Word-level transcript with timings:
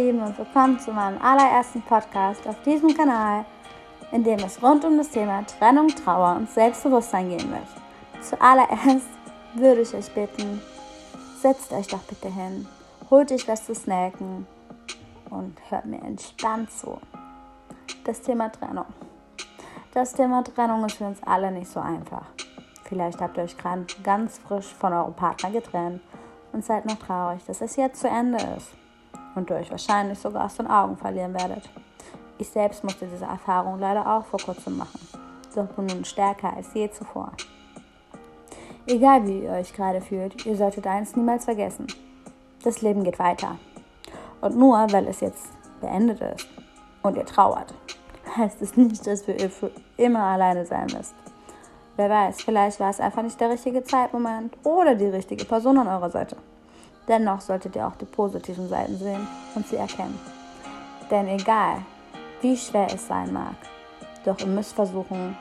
Lieben 0.00 0.22
und 0.22 0.38
willkommen 0.38 0.78
zu 0.78 0.92
meinem 0.92 1.20
allerersten 1.20 1.82
Podcast 1.82 2.46
auf 2.46 2.62
diesem 2.62 2.96
Kanal, 2.96 3.44
in 4.12 4.22
dem 4.22 4.38
es 4.38 4.62
rund 4.62 4.84
um 4.84 4.96
das 4.96 5.10
Thema 5.10 5.44
Trennung, 5.44 5.88
Trauer 5.88 6.36
und 6.36 6.48
Selbstbewusstsein 6.48 7.30
gehen 7.30 7.50
wird. 7.50 7.66
Zuallererst 8.22 9.08
würde 9.54 9.80
ich 9.80 9.92
euch 9.92 10.08
bitten, 10.12 10.62
setzt 11.40 11.72
euch 11.72 11.88
doch 11.88 12.02
bitte 12.02 12.28
hin, 12.28 12.68
holt 13.10 13.32
euch 13.32 13.48
was 13.48 13.66
zu 13.66 13.74
snacken 13.74 14.46
und 15.30 15.56
hört 15.68 15.86
mir 15.86 16.00
entspannt 16.02 16.70
zu. 16.70 17.00
Das 18.04 18.20
Thema 18.20 18.52
Trennung. 18.52 18.86
Das 19.94 20.12
Thema 20.12 20.44
Trennung 20.44 20.84
ist 20.84 20.98
für 20.98 21.06
uns 21.06 21.20
alle 21.24 21.50
nicht 21.50 21.72
so 21.72 21.80
einfach. 21.80 22.26
Vielleicht 22.84 23.20
habt 23.20 23.36
ihr 23.36 23.42
euch 23.42 23.58
gerade 23.58 23.84
ganz 24.04 24.38
frisch 24.38 24.72
von 24.74 24.92
eurem 24.92 25.14
Partner 25.14 25.50
getrennt 25.50 26.00
und 26.52 26.64
seid 26.64 26.86
noch 26.86 27.00
traurig, 27.00 27.44
dass 27.46 27.60
es 27.60 27.74
jetzt 27.74 28.00
zu 28.00 28.06
Ende 28.06 28.38
ist 28.56 28.78
euch 29.50 29.70
wahrscheinlich 29.70 30.18
sogar 30.18 30.46
aus 30.46 30.56
den 30.56 30.66
Augen 30.66 30.96
verlieren 30.96 31.34
werdet. 31.34 31.68
Ich 32.38 32.48
selbst 32.48 32.84
musste 32.84 33.06
diese 33.06 33.24
Erfahrung 33.24 33.78
leider 33.78 34.06
auch 34.06 34.24
vor 34.24 34.40
kurzem 34.40 34.78
machen, 34.78 35.00
doch 35.54 35.66
bin 35.66 35.86
nun 35.86 36.04
stärker 36.04 36.54
als 36.56 36.72
je 36.74 36.90
zuvor. 36.90 37.32
Egal 38.86 39.26
wie 39.26 39.40
ihr 39.40 39.50
euch 39.50 39.72
gerade 39.74 40.00
fühlt, 40.00 40.46
ihr 40.46 40.56
solltet 40.56 40.86
eins 40.86 41.14
niemals 41.14 41.44
vergessen. 41.44 41.86
Das 42.62 42.80
Leben 42.80 43.04
geht 43.04 43.18
weiter. 43.18 43.58
Und 44.40 44.56
nur 44.56 44.76
weil 44.90 45.06
es 45.08 45.20
jetzt 45.20 45.48
beendet 45.80 46.20
ist 46.20 46.48
und 47.02 47.16
ihr 47.16 47.26
trauert, 47.26 47.74
heißt 48.36 48.62
es 48.62 48.76
nicht, 48.76 49.06
dass 49.06 49.26
ihr 49.28 49.50
für 49.50 49.70
immer 49.96 50.22
alleine 50.22 50.64
sein 50.64 50.86
müsst. 50.86 51.14
Wer 51.96 52.08
weiß, 52.08 52.42
vielleicht 52.42 52.78
war 52.78 52.90
es 52.90 53.00
einfach 53.00 53.22
nicht 53.22 53.40
der 53.40 53.50
richtige 53.50 53.82
Zeitmoment 53.82 54.56
oder 54.62 54.94
die 54.94 55.06
richtige 55.06 55.44
Person 55.44 55.78
an 55.78 55.88
eurer 55.88 56.10
Seite. 56.10 56.36
Dennoch 57.08 57.40
solltet 57.40 57.74
ihr 57.74 57.86
auch 57.86 57.96
die 57.96 58.04
positiven 58.04 58.68
Seiten 58.68 58.98
sehen 58.98 59.26
und 59.54 59.66
sie 59.66 59.76
erkennen. 59.76 60.18
Denn 61.10 61.26
egal, 61.28 61.82
wie 62.42 62.56
schwer 62.56 62.86
es 62.92 63.06
sein 63.08 63.32
mag, 63.32 63.56
doch 64.24 64.38
ihr 64.40 64.46
müsst 64.46 64.74
versuchen, 64.74 65.36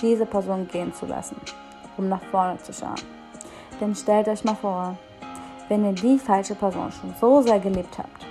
diese 0.00 0.26
Person 0.26 0.68
gehen 0.68 0.92
zu 0.92 1.06
lassen, 1.06 1.40
um 1.96 2.08
nach 2.10 2.22
vorne 2.30 2.58
zu 2.62 2.72
schauen. 2.72 3.00
Denn 3.80 3.94
stellt 3.94 4.28
euch 4.28 4.44
mal 4.44 4.54
vor, 4.56 4.96
wenn 5.68 5.84
ihr 5.84 5.92
die 5.92 6.18
falsche 6.18 6.54
Person 6.54 6.92
schon 6.92 7.14
so 7.18 7.40
sehr 7.40 7.58
geliebt 7.58 7.96
habt, 7.98 8.26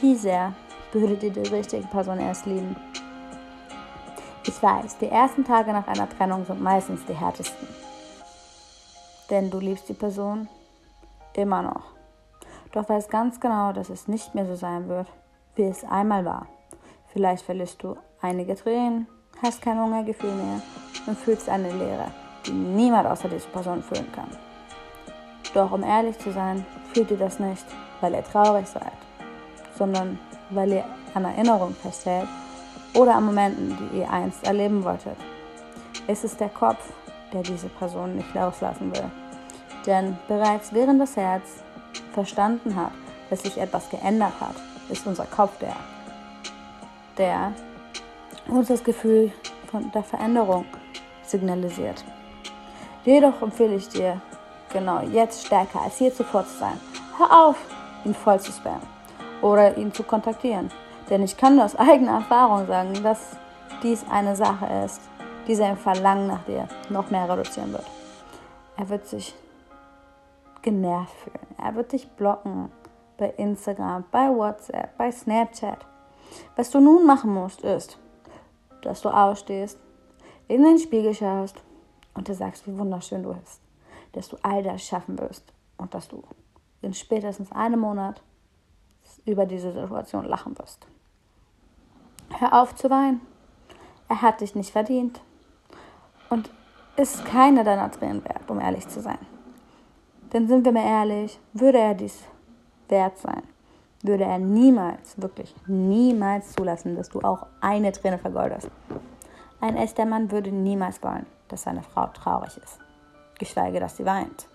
wie 0.00 0.14
sehr 0.14 0.52
würdet 0.92 1.22
ihr 1.24 1.32
die 1.32 1.48
richtige 1.52 1.86
Person 1.88 2.20
erst 2.20 2.46
lieben? 2.46 2.76
Ich 4.46 4.62
weiß, 4.62 4.98
die 4.98 5.08
ersten 5.08 5.44
Tage 5.44 5.72
nach 5.72 5.88
einer 5.88 6.08
Trennung 6.08 6.44
sind 6.46 6.62
meistens 6.62 7.04
die 7.06 7.14
härtesten. 7.14 7.66
Denn 9.30 9.50
du 9.50 9.58
liebst 9.58 9.88
die 9.88 9.94
Person 9.94 10.48
immer 11.34 11.62
noch. 11.62 11.93
Doch 12.74 12.88
weißt 12.88 13.08
ganz 13.08 13.38
genau, 13.38 13.72
dass 13.72 13.88
es 13.88 14.08
nicht 14.08 14.34
mehr 14.34 14.46
so 14.46 14.56
sein 14.56 14.88
wird, 14.88 15.06
wie 15.54 15.62
es 15.62 15.84
einmal 15.84 16.24
war. 16.24 16.48
Vielleicht 17.12 17.44
verlierst 17.44 17.80
du 17.84 17.96
einige 18.20 18.56
Tränen, 18.56 19.06
hast 19.40 19.62
kein 19.62 19.80
Hungergefühl 19.80 20.34
mehr 20.34 20.60
und 21.06 21.16
fühlst 21.16 21.48
eine 21.48 21.70
Leere, 21.70 22.10
die 22.44 22.50
niemand 22.50 23.06
außer 23.06 23.28
dieser 23.28 23.48
Person 23.50 23.80
fühlen 23.80 24.10
kann. 24.10 24.28
Doch 25.54 25.70
um 25.70 25.84
ehrlich 25.84 26.18
zu 26.18 26.32
sein, 26.32 26.66
fühlt 26.92 27.12
ihr 27.12 27.16
das 27.16 27.38
nicht, 27.38 27.64
weil 28.00 28.12
ihr 28.12 28.24
traurig 28.24 28.66
seid, 28.66 28.92
sondern 29.78 30.18
weil 30.50 30.72
ihr 30.72 30.84
an 31.14 31.26
Erinnerungen 31.26 31.76
festhält 31.76 32.26
oder 32.96 33.14
an 33.14 33.26
Momenten, 33.26 33.78
die 33.78 33.98
ihr 34.00 34.10
einst 34.10 34.44
erleben 34.44 34.82
wolltet. 34.82 35.16
Es 36.08 36.24
ist 36.24 36.40
der 36.40 36.48
Kopf, 36.48 36.92
der 37.32 37.42
diese 37.42 37.68
Person 37.68 38.16
nicht 38.16 38.34
loslassen 38.34 38.92
will. 38.92 39.10
Denn 39.86 40.18
bereits 40.26 40.72
während 40.72 41.00
das 41.00 41.16
Herz 41.16 41.62
verstanden 42.14 42.74
hat, 42.76 42.92
dass 43.28 43.42
sich 43.42 43.58
etwas 43.58 43.90
geändert 43.90 44.32
hat, 44.40 44.54
ist 44.88 45.06
unser 45.06 45.26
Kopf 45.26 45.58
der, 45.58 45.76
der 47.18 47.52
uns 48.48 48.68
das 48.68 48.82
Gefühl 48.82 49.32
von 49.70 49.90
der 49.92 50.02
Veränderung 50.02 50.64
signalisiert. 51.22 52.04
Jedoch 53.04 53.42
empfehle 53.42 53.74
ich 53.74 53.88
dir, 53.88 54.20
genau 54.72 55.00
jetzt 55.00 55.46
stärker 55.46 55.82
als 55.82 55.98
je 55.98 56.12
zuvor 56.12 56.46
zu 56.46 56.58
sein. 56.58 56.80
Hör 57.18 57.48
auf, 57.48 57.56
ihn 58.04 58.14
voll 58.14 58.40
zu 58.40 58.52
spammen 58.52 58.82
oder 59.42 59.76
ihn 59.76 59.92
zu 59.92 60.02
kontaktieren. 60.02 60.70
Denn 61.10 61.22
ich 61.22 61.36
kann 61.36 61.60
aus 61.60 61.76
eigener 61.76 62.12
Erfahrung 62.12 62.66
sagen, 62.66 62.94
dass 63.02 63.36
dies 63.82 64.04
eine 64.10 64.36
Sache 64.36 64.66
ist, 64.84 65.00
die 65.46 65.54
sein 65.54 65.76
Verlangen 65.76 66.28
nach 66.28 66.44
dir 66.44 66.66
noch 66.88 67.10
mehr 67.10 67.28
reduzieren 67.28 67.72
wird. 67.72 67.84
Er 68.76 68.88
wird 68.88 69.06
sich 69.06 69.34
genervt 70.64 71.14
fühlen. 71.14 71.46
Er 71.62 71.76
wird 71.76 71.92
dich 71.92 72.08
blocken 72.08 72.72
bei 73.16 73.30
Instagram, 73.36 74.04
bei 74.10 74.28
WhatsApp, 74.28 74.96
bei 74.98 75.12
Snapchat. 75.12 75.86
Was 76.56 76.70
du 76.70 76.80
nun 76.80 77.06
machen 77.06 77.32
musst, 77.32 77.60
ist, 77.60 77.98
dass 78.82 79.02
du 79.02 79.10
ausstehst, 79.10 79.78
in 80.48 80.64
den 80.64 80.78
Spiegel 80.78 81.14
schaust 81.14 81.62
und 82.14 82.26
dir 82.26 82.34
sagst, 82.34 82.66
wie 82.66 82.76
wunderschön 82.76 83.22
du 83.22 83.34
bist. 83.34 83.60
Dass 84.12 84.28
du 84.28 84.36
all 84.42 84.62
das 84.62 84.82
schaffen 84.82 85.18
wirst 85.18 85.44
und 85.76 85.94
dass 85.94 86.08
du 86.08 86.22
in 86.82 86.94
spätestens 86.94 87.52
einem 87.52 87.80
Monat 87.80 88.22
über 89.26 89.46
diese 89.46 89.72
Situation 89.72 90.24
lachen 90.24 90.58
wirst. 90.58 90.86
Hör 92.38 92.62
auf 92.62 92.74
zu 92.74 92.90
weinen. 92.90 93.20
Er 94.08 94.22
hat 94.22 94.40
dich 94.40 94.54
nicht 94.54 94.70
verdient 94.70 95.20
und 96.30 96.50
ist 96.96 97.24
keine 97.24 97.64
deiner 97.64 97.90
Tränen 97.90 98.24
wert, 98.24 98.50
um 98.50 98.60
ehrlich 98.60 98.88
zu 98.88 99.00
sein. 99.00 99.18
Denn 100.34 100.48
sind 100.48 100.64
wir 100.64 100.72
mal 100.72 100.84
ehrlich, 100.84 101.38
würde 101.52 101.78
er 101.78 101.94
dies 101.94 102.18
wert 102.88 103.16
sein, 103.18 103.44
würde 104.02 104.24
er 104.24 104.40
niemals, 104.40 105.14
wirklich 105.22 105.54
niemals 105.68 106.52
zulassen, 106.54 106.96
dass 106.96 107.08
du 107.08 107.20
auch 107.20 107.46
eine 107.60 107.92
Träne 107.92 108.18
vergoldest. 108.18 108.68
Ein 109.60 109.76
echter 109.76 110.04
Mann 110.04 110.32
würde 110.32 110.50
niemals 110.50 111.00
wollen, 111.04 111.24
dass 111.46 111.62
seine 111.62 111.84
Frau 111.84 112.08
traurig 112.08 112.56
ist, 112.56 112.80
geschweige, 113.38 113.78
dass 113.78 113.96
sie 113.96 114.04
weint. 114.04 114.48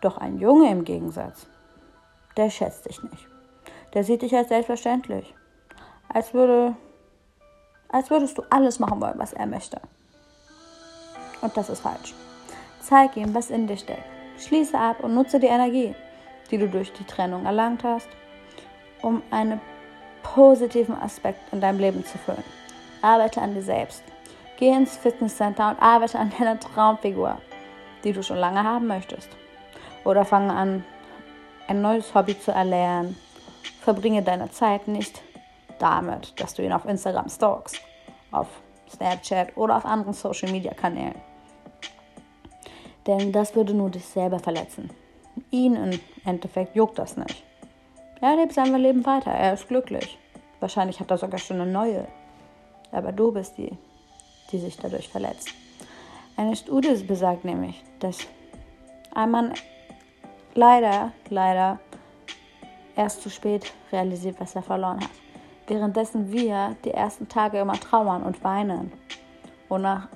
Doch 0.00 0.18
ein 0.18 0.38
Junge 0.38 0.72
im 0.72 0.82
Gegensatz, 0.82 1.46
der 2.36 2.50
schätzt 2.50 2.86
dich 2.86 3.00
nicht. 3.04 3.28
Der 3.94 4.02
sieht 4.02 4.22
dich 4.22 4.34
als 4.34 4.48
selbstverständlich, 4.48 5.32
als 6.08 6.34
würde, 6.34 6.74
als 7.88 8.10
würdest 8.10 8.36
du 8.38 8.42
alles 8.50 8.80
machen 8.80 9.00
wollen, 9.00 9.18
was 9.18 9.32
er 9.32 9.46
möchte. 9.46 9.80
Und 11.42 11.56
das 11.56 11.70
ist 11.70 11.80
falsch. 11.80 12.12
Zeig 12.80 13.16
ihm, 13.16 13.32
was 13.32 13.50
in 13.50 13.68
dir 13.68 13.76
steckt. 13.76 14.15
Schließe 14.38 14.78
ab 14.78 15.02
und 15.02 15.14
nutze 15.14 15.40
die 15.40 15.46
Energie, 15.46 15.94
die 16.50 16.58
du 16.58 16.68
durch 16.68 16.92
die 16.92 17.04
Trennung 17.04 17.46
erlangt 17.46 17.84
hast, 17.84 18.08
um 19.02 19.22
einen 19.30 19.60
positiven 20.22 21.00
Aspekt 21.00 21.40
in 21.52 21.60
deinem 21.60 21.78
Leben 21.78 22.04
zu 22.04 22.18
füllen. 22.18 22.44
Arbeite 23.02 23.40
an 23.40 23.54
dir 23.54 23.62
selbst. 23.62 24.02
Geh 24.58 24.70
ins 24.70 24.96
Fitnesscenter 24.96 25.70
und 25.70 25.82
arbeite 25.82 26.18
an 26.18 26.32
deiner 26.38 26.58
Traumfigur, 26.58 27.38
die 28.04 28.12
du 28.12 28.22
schon 28.22 28.38
lange 28.38 28.62
haben 28.62 28.86
möchtest. 28.86 29.28
Oder 30.04 30.24
fange 30.24 30.52
an, 30.52 30.84
ein 31.68 31.82
neues 31.82 32.14
Hobby 32.14 32.38
zu 32.38 32.52
erlernen. 32.52 33.16
Verbringe 33.80 34.22
deine 34.22 34.50
Zeit 34.50 34.88
nicht 34.88 35.22
damit, 35.78 36.40
dass 36.40 36.54
du 36.54 36.62
ihn 36.62 36.72
auf 36.72 36.86
Instagram 36.86 37.28
stalkst, 37.28 37.80
auf 38.32 38.48
Snapchat 38.90 39.56
oder 39.56 39.76
auf 39.76 39.84
anderen 39.84 40.14
Social 40.14 40.50
Media 40.50 40.72
Kanälen. 40.72 41.25
Denn 43.06 43.32
das 43.32 43.54
würde 43.54 43.72
nur 43.72 43.90
dich 43.90 44.04
selber 44.04 44.38
verletzen. 44.38 44.90
Ihn 45.50 45.76
im 45.76 46.00
Endeffekt 46.24 46.74
juckt 46.74 46.98
das 46.98 47.16
nicht. 47.16 47.44
Er 48.20 48.36
lebt 48.36 48.52
sein 48.52 48.74
Leben 48.74 49.04
weiter, 49.06 49.30
er 49.30 49.52
ist 49.52 49.68
glücklich. 49.68 50.18
Wahrscheinlich 50.60 50.98
hat 50.98 51.10
er 51.10 51.18
sogar 51.18 51.38
schon 51.38 51.60
eine 51.60 51.70
neue. 51.70 52.08
Aber 52.90 53.12
du 53.12 53.30
bist 53.32 53.58
die, 53.58 53.76
die 54.50 54.58
sich 54.58 54.76
dadurch 54.76 55.08
verletzt. 55.08 55.50
Eine 56.36 56.56
Studie 56.56 56.94
besagt 57.04 57.44
nämlich, 57.44 57.82
dass 58.00 58.18
ein 59.14 59.30
Mann 59.30 59.52
leider, 60.54 61.12
leider 61.28 61.78
erst 62.96 63.22
zu 63.22 63.30
spät 63.30 63.72
realisiert, 63.92 64.40
was 64.40 64.54
er 64.54 64.62
verloren 64.62 65.00
hat. 65.00 65.10
Währenddessen 65.66 66.32
wir 66.32 66.76
die 66.84 66.92
ersten 66.92 67.28
Tage 67.28 67.58
immer 67.58 67.74
trauern 67.74 68.22
und 68.22 68.42
weinen 68.42 68.92
und 69.68 69.82
nach 69.82 70.08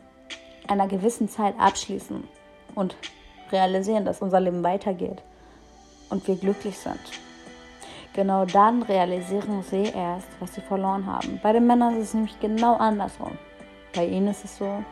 einer 0.68 0.86
gewissen 0.88 1.28
Zeit 1.28 1.54
abschließen 1.58 2.39
und 2.74 2.96
realisieren, 3.52 4.04
dass 4.04 4.22
unser 4.22 4.40
Leben 4.40 4.62
weitergeht 4.62 5.22
und 6.10 6.26
wir 6.26 6.36
glücklich 6.36 6.78
sind. 6.78 7.00
Genau 8.12 8.44
dann 8.44 8.82
realisieren 8.82 9.62
sie 9.62 9.84
erst, 9.84 10.28
was 10.40 10.54
sie 10.54 10.60
verloren 10.60 11.06
haben. 11.06 11.38
Bei 11.42 11.52
den 11.52 11.66
Männern 11.66 11.96
ist 11.96 12.08
es 12.08 12.14
nämlich 12.14 12.38
genau 12.40 12.76
andersrum. 12.76 13.38
Bei 13.94 14.04
ihnen 14.04 14.28
ist 14.28 14.44
es 14.44 14.56
so, 14.58 14.82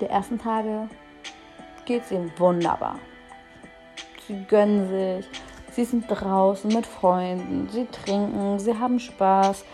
die 0.00 0.06
ersten 0.06 0.38
Tage 0.38 0.88
geht 1.86 2.04
es 2.04 2.12
ihnen 2.12 2.30
wunderbar. 2.36 2.98
Sie 4.26 4.44
gönnen 4.44 4.88
sich, 4.90 5.26
sie 5.72 5.84
sind 5.84 6.04
draußen 6.08 6.70
mit 6.70 6.86
Freunden, 6.86 7.68
sie 7.70 7.86
trinken, 7.86 8.58
sie 8.58 8.78
haben 8.78 9.00
Spaß. 9.00 9.64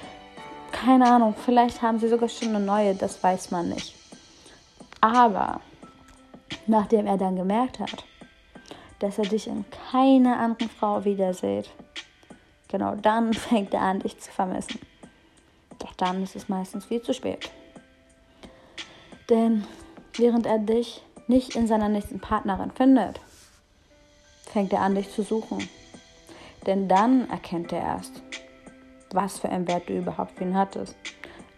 Keine 0.71 1.11
Ahnung, 1.11 1.35
vielleicht 1.45 1.83
haben 1.83 1.99
sie 1.99 2.09
sogar 2.09 2.29
schon 2.29 2.51
eine 2.51 2.61
neue, 2.61 2.95
das 2.95 3.21
weiß 3.23 3.51
man 3.51 3.71
nicht. 3.71 3.97
Aber 5.01 5.61
nachdem 6.67 7.07
er 7.07 7.19
dann 7.19 7.37
gemerkt 7.37 7.79
hat, 7.79 8.05
dass 8.99 9.19
er 9.19 9.25
dich 9.25 9.47
in 9.47 9.65
keiner 9.91 10.39
anderen 10.39 10.71
Frau 10.71 11.05
wiedersieht, 11.05 11.71
genau 12.69 12.95
dann 12.97 13.35
fängt 13.35 13.75
er 13.75 13.83
an, 13.83 14.01
dich 14.01 14.19
zu 14.19 14.31
vermissen. 14.31 14.81
Doch 15.79 15.95
dann 15.95 16.23
ist 16.23 16.37
es 16.37 16.49
meistens 16.49 16.85
viel 16.85 17.03
zu 17.03 17.13
spät. 17.13 17.51
Denn 19.29 19.65
während 20.17 20.47
er 20.47 20.59
dich 20.59 21.03
nicht 21.27 21.57
in 21.57 21.67
seiner 21.67 21.89
nächsten 21.89 22.21
Partnerin 22.21 22.71
findet, 22.71 23.21
fängt 24.53 24.73
er 24.73 24.83
an, 24.83 24.95
dich 24.95 25.11
zu 25.11 25.23
suchen. 25.23 25.69
Denn 26.67 26.89
dann 26.89 27.29
erkennt 27.31 27.73
er 27.73 27.81
erst, 27.81 28.23
was 29.13 29.39
für 29.39 29.49
einen 29.49 29.67
Wert 29.69 29.89
du 29.89 29.99
überhaupt 29.99 30.37
für 30.37 30.45
ihn 30.45 30.57
hattest. 30.57 30.97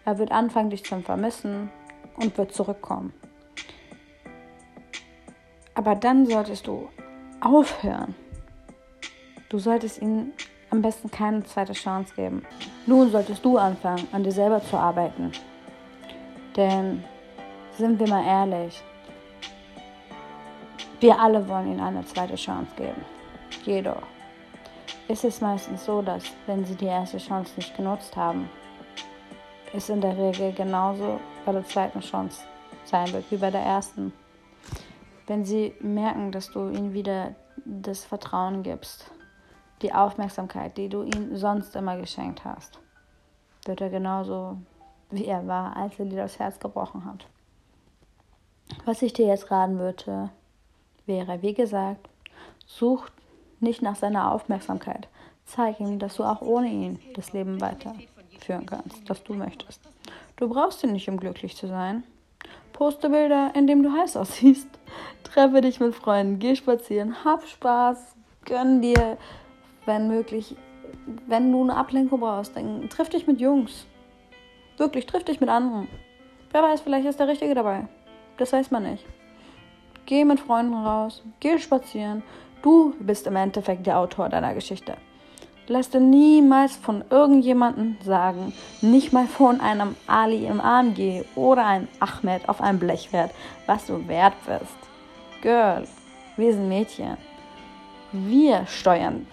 Er 0.05 0.17
wird 0.17 0.31
anfangen, 0.31 0.69
dich 0.69 0.83
zu 0.83 0.99
vermissen 1.01 1.69
und 2.17 2.37
wird 2.37 2.53
zurückkommen. 2.53 3.13
Aber 5.77 5.93
dann 5.93 6.25
solltest 6.25 6.65
du 6.65 6.89
aufhören. 7.39 8.15
Du 9.47 9.59
solltest 9.59 10.01
ihm 10.01 10.31
am 10.71 10.81
besten 10.81 11.11
keine 11.11 11.43
zweite 11.43 11.73
Chance 11.73 12.15
geben. 12.15 12.41
Nun 12.87 13.11
solltest 13.11 13.45
du 13.45 13.59
anfangen, 13.59 14.07
an 14.11 14.23
dir 14.23 14.31
selber 14.31 14.59
zu 14.59 14.75
arbeiten. 14.75 15.31
Denn, 16.55 17.03
sind 17.77 17.99
wir 17.99 18.07
mal 18.07 18.25
ehrlich, 18.25 18.83
wir 20.99 21.19
alle 21.19 21.47
wollen 21.47 21.67
ihnen 21.67 21.79
eine 21.79 22.03
zweite 22.05 22.35
Chance 22.35 22.71
geben. 22.75 23.05
Jedoch 23.63 24.01
ist 25.07 25.25
es 25.25 25.41
meistens 25.41 25.85
so, 25.85 26.01
dass 26.01 26.23
wenn 26.47 26.65
sie 26.65 26.73
die 26.73 26.85
erste 26.85 27.19
Chance 27.19 27.53
nicht 27.55 27.77
genutzt 27.77 28.15
haben, 28.15 28.49
es 29.75 29.89
in 29.89 30.01
der 30.01 30.17
Regel 30.17 30.53
genauso 30.53 31.19
bei 31.45 31.51
der 31.51 31.65
zweiten 31.65 31.99
Chance 31.99 32.41
sein 32.83 33.13
wird 33.13 33.29
wie 33.29 33.37
bei 33.37 33.51
der 33.51 33.61
ersten. 33.61 34.11
Wenn 35.27 35.43
sie 35.43 35.75
merken, 35.81 36.31
dass 36.31 36.51
du 36.51 36.69
ihnen 36.69 36.93
wieder 36.93 37.35
das 37.65 38.05
Vertrauen 38.05 38.63
gibst, 38.63 39.11
die 39.81 39.93
Aufmerksamkeit, 39.93 40.77
die 40.77 40.89
du 40.89 41.03
ihm 41.03 41.35
sonst 41.35 41.75
immer 41.75 41.97
geschenkt 41.97 42.45
hast, 42.45 42.79
wird 43.65 43.81
er 43.81 43.89
genauso 43.89 44.57
wie 45.11 45.25
er 45.25 45.45
war, 45.45 45.75
als 45.75 45.99
er 45.99 46.05
dir 46.05 46.17
das 46.17 46.39
Herz 46.39 46.59
gebrochen 46.59 47.05
hat. 47.05 47.27
Was 48.85 49.01
ich 49.01 49.13
dir 49.13 49.27
jetzt 49.27 49.51
raten 49.51 49.79
würde, 49.79 50.29
wäre, 51.05 51.41
wie 51.41 51.53
gesagt, 51.53 52.09
such 52.65 53.07
nicht 53.59 53.81
nach 53.81 53.95
seiner 53.95 54.31
Aufmerksamkeit. 54.31 55.07
Zeig 55.45 55.79
ihm, 55.79 55.99
dass 55.99 56.15
du 56.15 56.23
auch 56.23 56.41
ohne 56.41 56.67
ihn 56.67 56.99
das 57.15 57.33
Leben 57.33 57.61
weiterführen 57.61 58.65
kannst, 58.65 59.09
das 59.09 59.23
du 59.23 59.33
möchtest. 59.33 59.81
Du 60.35 60.49
brauchst 60.49 60.83
ihn 60.83 60.91
nicht, 60.91 61.09
um 61.09 61.17
glücklich 61.17 61.55
zu 61.55 61.67
sein. 61.67 62.03
Poste 62.73 63.09
Bilder, 63.09 63.51
in 63.55 63.67
denen 63.67 63.83
du 63.83 63.91
heiß 63.91 64.17
aussiehst. 64.17 64.69
Treffe 65.23 65.61
dich 65.61 65.79
mit 65.79 65.95
Freunden, 65.95 66.39
geh 66.39 66.55
spazieren, 66.55 67.23
hab 67.25 67.47
Spaß, 67.47 68.15
gönn 68.45 68.81
dir, 68.81 69.17
wenn 69.85 70.07
möglich, 70.07 70.55
wenn 71.27 71.51
du 71.51 71.63
eine 71.63 71.75
Ablenkung 71.75 72.19
brauchst, 72.19 72.55
dann 72.55 72.89
triff 72.89 73.09
dich 73.09 73.27
mit 73.27 73.39
Jungs. 73.39 73.85
Wirklich, 74.77 75.05
triff 75.05 75.23
dich 75.23 75.39
mit 75.39 75.49
anderen. 75.49 75.87
Wer 76.51 76.63
weiß, 76.63 76.81
vielleicht 76.81 77.07
ist 77.07 77.19
der 77.19 77.27
Richtige 77.27 77.55
dabei. 77.55 77.87
Das 78.37 78.53
weiß 78.53 78.71
man 78.71 78.83
nicht. 78.83 79.05
Geh 80.05 80.23
mit 80.23 80.39
Freunden 80.39 80.73
raus, 80.73 81.23
geh 81.39 81.57
spazieren. 81.57 82.23
Du 82.61 82.95
bist 82.99 83.27
im 83.27 83.35
Endeffekt 83.35 83.85
der 83.85 83.99
Autor 83.99 84.29
deiner 84.29 84.53
Geschichte. 84.53 84.95
Lass 85.69 85.89
dir 85.89 85.99
niemals 85.99 86.77
von 86.77 87.03
irgendjemandem 87.09 87.97
sagen, 88.01 88.53
nicht 88.81 89.11
mal 89.11 89.27
von 89.27 89.59
einem 89.59 89.97
Ali 90.07 90.45
im 90.45 90.61
AMG 90.61 91.25
oder 91.35 91.65
einem 91.65 91.89
Ahmed 91.99 92.47
auf 92.47 92.61
einem 92.61 92.79
Blechwert, 92.79 93.31
was 93.65 93.85
du 93.85 94.07
wert 94.07 94.35
bist. 94.45 94.77
Girl, 95.41 95.85
wir 96.37 96.53
sind 96.53 96.69
Mädchen. 96.69 97.17
Wir 98.13 98.65
steuern, 98.65 99.27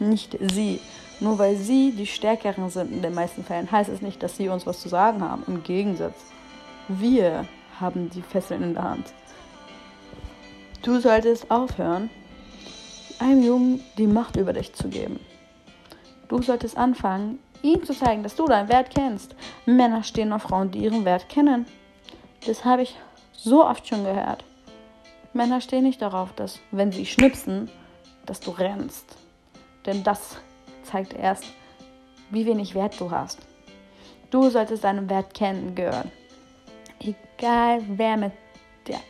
nicht 0.00 0.36
sie. 0.52 0.80
Nur 1.20 1.38
weil 1.38 1.54
sie 1.54 1.92
die 1.92 2.06
Stärkeren 2.06 2.70
sind 2.70 2.90
in 2.90 3.02
den 3.02 3.14
meisten 3.14 3.44
Fällen, 3.44 3.70
heißt 3.70 3.90
es 3.90 4.02
nicht, 4.02 4.20
dass 4.20 4.36
sie 4.36 4.48
uns 4.48 4.66
was 4.66 4.80
zu 4.80 4.88
sagen 4.88 5.22
haben. 5.22 5.44
Im 5.46 5.62
Gegensatz, 5.62 6.16
wir 6.88 7.44
haben 7.80 8.10
die 8.10 8.22
Fesseln 8.22 8.64
in 8.64 8.74
der 8.74 8.82
Hand. 8.82 9.12
Du 10.82 10.98
solltest 10.98 11.48
aufhören, 11.52 12.10
einem 13.20 13.44
Jungen 13.44 13.80
die 13.96 14.08
Macht 14.08 14.36
über 14.36 14.52
dich 14.52 14.72
zu 14.72 14.88
geben. 14.88 15.20
Du 16.28 16.42
solltest 16.42 16.76
anfangen, 16.76 17.38
ihm 17.62 17.84
zu 17.84 17.94
zeigen, 17.94 18.22
dass 18.22 18.36
du 18.36 18.46
deinen 18.46 18.68
Wert 18.68 18.94
kennst. 18.94 19.34
Männer 19.64 20.02
stehen 20.02 20.32
auf 20.32 20.42
Frauen, 20.42 20.70
die 20.70 20.80
ihren 20.80 21.04
Wert 21.04 21.28
kennen. 21.28 21.66
Das 22.46 22.64
habe 22.64 22.82
ich 22.82 22.96
so 23.32 23.64
oft 23.64 23.88
schon 23.88 24.04
gehört. 24.04 24.44
Männer 25.32 25.60
stehen 25.60 25.84
nicht 25.84 26.02
darauf, 26.02 26.32
dass, 26.34 26.60
wenn 26.70 26.92
sie 26.92 27.06
schnipsen, 27.06 27.70
dass 28.26 28.40
du 28.40 28.50
rennst. 28.50 29.16
Denn 29.86 30.02
das 30.04 30.36
zeigt 30.82 31.14
erst, 31.14 31.44
wie 32.30 32.44
wenig 32.44 32.74
Wert 32.74 33.00
du 33.00 33.10
hast. 33.10 33.38
Du 34.30 34.50
solltest 34.50 34.84
deinen 34.84 35.08
Wert 35.08 35.32
kennen, 35.32 35.74
gehören. 35.74 36.10
Egal, 37.00 37.82
wer 37.88 38.16
mit 38.16 38.32
dir 38.86 39.00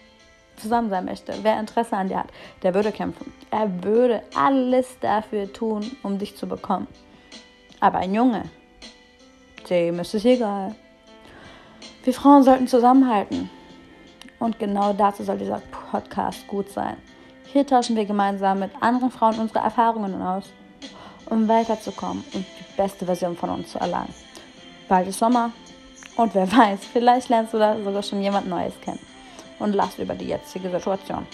zusammen 0.57 0.91
sein 0.91 1.05
möchte, 1.05 1.35
wer 1.43 1.59
Interesse 1.59 1.97
an 1.97 2.09
dir 2.09 2.19
hat, 2.19 2.31
der 2.63 2.75
würde 2.75 2.93
kämpfen. 2.93 3.33
Er 3.51 3.83
würde 3.83 4.23
alles 4.35 4.99
dafür 5.01 5.53
tun, 5.53 5.97
um 6.03 6.19
dich 6.19 6.37
zu 6.37 6.47
bekommen. 6.47 6.87
Aber 7.81 7.99
ein 7.99 8.15
Junge, 8.15 8.45
dem 9.71 10.01
ist 10.01 10.15
es 10.15 10.25
egal. 10.25 10.75
Wir 12.05 12.15
Frauen 12.15 12.43
sollten 12.43 12.67
zusammenhalten. 12.67 13.51
Und 14.39 14.59
genau 14.59 14.93
dazu 14.93 15.25
soll 15.25 15.39
dieser 15.39 15.61
Podcast 15.91 16.47
gut 16.47 16.71
sein. 16.71 16.97
Hier 17.53 17.67
tauschen 17.67 17.97
wir 17.97 18.05
gemeinsam 18.05 18.61
mit 18.61 18.71
anderen 18.81 19.11
Frauen 19.11 19.39
unsere 19.39 19.61
Erfahrungen 19.61 20.21
aus, 20.23 20.45
um 21.27 21.49
weiterzukommen 21.49 22.25
und 22.35 22.45
die 22.45 22.77
beste 22.77 23.05
Version 23.05 23.37
von 23.37 23.51
uns 23.51 23.73
zu 23.73 23.79
erlangen. 23.79 24.15
Bald 24.89 25.09
ist 25.09 25.19
Sommer 25.19 25.51
und 26.17 26.35
wer 26.35 26.51
weiß, 26.57 26.81
vielleicht 26.93 27.29
lernst 27.29 27.55
du 27.55 27.59
da 27.59 27.77
sogar 27.83 28.03
schon 28.03 28.23
jemand 28.23 28.49
Neues 28.49 28.75
kennen 28.81 29.01
und 29.59 29.75
lachst 29.75 29.99
über 29.99 30.15
die 30.15 30.27
jetzige 30.27 30.71
Situation. 30.71 31.27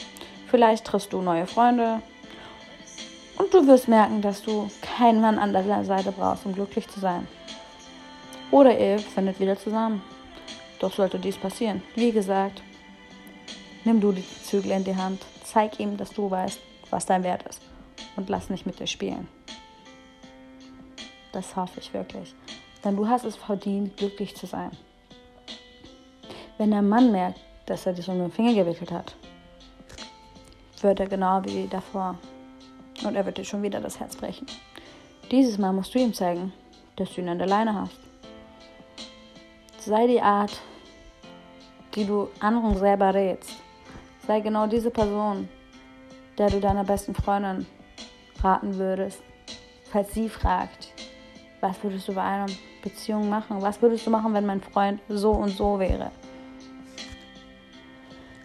Vielleicht 0.51 0.87
triffst 0.87 1.13
du 1.13 1.21
neue 1.21 1.47
Freunde 1.47 1.95
und 1.95 2.14
du 3.55 3.67
wirst 3.67 3.89
merken, 3.89 4.21
dass 4.21 4.43
du 4.43 4.69
keinen 4.83 5.21
Mann 5.21 5.39
an 5.39 5.53
deiner 5.53 5.85
Seite 5.85 6.13
brauchst, 6.13 6.45
um 6.45 6.55
glücklich 6.55 6.89
zu 6.89 7.01
sein. 7.01 7.27
Oder 8.51 8.79
ihr 8.79 8.99
findet 8.99 9.41
wieder 9.41 9.57
zusammen. 9.57 10.03
Doch 10.81 10.93
sollte 10.93 11.19
dies 11.19 11.39
passieren, 11.39 11.83
wie 11.95 12.13
gesagt, 12.13 12.63
nimm 13.85 14.01
du 14.01 14.13
die 14.13 14.25
Zügel 14.43 14.73
in 14.73 14.85
die 14.85 14.97
Hand, 14.97 15.23
zeig 15.45 15.79
ihm, 15.79 15.97
dass 15.97 16.11
du 16.11 16.31
weißt, 16.31 16.61
was 16.91 17.07
dein 17.07 17.23
Wert 17.23 17.45
ist 17.45 17.63
und 18.17 18.29
lass 18.29 18.51
nicht 18.51 18.67
mit 18.67 18.81
dir 18.81 18.87
spielen. 18.87 19.29
Das 21.33 21.57
hoffe 21.57 21.81
ich 21.81 21.95
wirklich. 21.95 22.35
Denn 22.85 22.97
du 22.97 23.09
hast 23.09 23.25
es 23.25 23.37
verdient, 23.37 23.97
glücklich 23.97 24.37
zu 24.37 24.47
sein. 24.47 24.71
Wenn 26.59 26.71
der 26.71 26.83
Mann 26.83 27.13
merkt, 27.13 27.41
dass 27.67 27.87
er 27.87 27.93
dich 27.93 28.09
um 28.09 28.19
den 28.19 28.31
Finger 28.31 28.53
gewickelt 28.53 28.93
hat, 28.93 29.15
wird 30.81 31.01
er 31.01 31.07
genau 31.07 31.43
wie 31.45 31.67
davor 31.67 32.19
und 33.05 33.17
er 33.17 33.27
wird 33.27 33.39
dir 33.39 33.45
schon 33.45 33.63
wieder 33.63 33.81
das 33.81 34.01
Herz 34.01 34.17
brechen. 34.17 34.47
Dieses 35.31 35.59
Mal 35.59 35.73
musst 35.73 35.95
du 35.95 35.99
ihm 35.99 36.13
zeigen, 36.13 36.53
dass 36.97 37.13
du 37.13 37.21
ihn 37.21 37.29
an 37.29 37.39
der 37.39 37.49
Leine 37.49 37.75
hast. 37.75 37.99
Sei 39.79 40.07
die 40.07 40.21
Art, 40.21 40.61
die 41.95 42.05
du 42.05 42.29
anderen 42.41 42.77
selber 42.77 43.15
rätst. 43.15 43.57
Sei 44.27 44.41
genau 44.41 44.67
diese 44.67 44.91
Person, 44.91 45.49
der 46.39 46.51
du 46.51 46.61
deiner 46.61 46.85
besten 46.85 47.15
Freundin 47.15 47.67
raten 48.43 48.77
würdest, 48.77 49.23
falls 49.91 50.13
sie 50.15 50.29
fragt, 50.29 50.93
was 51.61 51.83
würdest 51.83 52.09
du 52.09 52.13
bei 52.15 52.23
einer 52.23 52.47
Beziehung 52.83 53.29
machen? 53.29 53.63
Was 53.63 53.81
würdest 53.81 54.07
du 54.07 54.11
machen, 54.11 54.35
wenn 54.35 54.45
mein 54.45 54.61
Freund 54.61 55.01
so 55.09 55.31
und 55.31 55.51
so 55.51 55.79
wäre? 55.79 56.11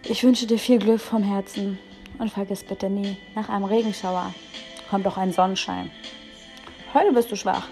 Ich 0.04 0.24
wünsche 0.24 0.46
dir 0.46 0.58
viel 0.58 0.78
Glück 0.78 1.00
vom 1.00 1.22
Herzen 1.22 1.78
und 2.18 2.30
vergiss 2.30 2.64
bitte 2.64 2.88
nie, 2.88 3.16
nach 3.34 3.48
einem 3.48 3.64
Regenschauer 3.64 4.32
kommt 4.90 5.06
auch 5.06 5.16
ein 5.16 5.32
Sonnenschein. 5.32 5.90
Heute 6.92 7.12
bist 7.12 7.30
du 7.30 7.36
schwach, 7.36 7.68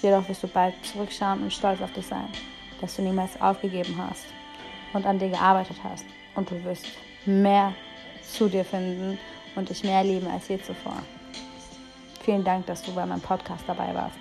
jedoch 0.00 0.28
wirst 0.28 0.44
du 0.44 0.46
bald 0.46 0.74
zurückschauen 0.86 1.42
und 1.42 1.52
stolz 1.52 1.82
auf 1.82 1.92
dich 1.92 2.06
sein, 2.06 2.28
dass 2.80 2.94
du 2.94 3.02
niemals 3.02 3.40
aufgegeben 3.40 3.96
hast 3.98 4.26
und 4.92 5.04
an 5.04 5.18
dir 5.18 5.28
gearbeitet 5.28 5.76
hast. 5.82 6.06
Und 6.36 6.48
du 6.50 6.62
wirst 6.64 6.86
mehr 7.26 7.74
zu 8.22 8.48
dir 8.48 8.64
finden 8.64 9.18
und 9.56 9.68
dich 9.68 9.82
mehr 9.82 10.04
lieben 10.04 10.28
als 10.28 10.46
je 10.46 10.62
zuvor. 10.62 11.02
Vielen 12.22 12.44
Dank, 12.44 12.66
dass 12.66 12.82
du 12.82 12.94
bei 12.94 13.04
meinem 13.04 13.20
Podcast 13.20 13.64
dabei 13.66 13.92
warst. 13.92 14.18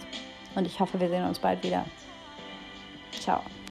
Und 0.56 0.66
ich 0.66 0.80
hoffe, 0.80 1.00
wir 1.00 1.10
sehen 1.10 1.28
uns 1.28 1.38
bald 1.38 1.64
wieder. 1.64 1.86
Ciao. 3.12 3.42